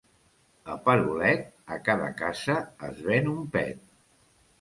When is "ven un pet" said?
3.11-3.85